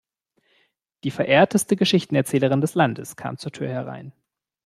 [1.03, 4.13] Die verehrteste Geschichtenerzählerin des Landes kam zur Tür herein.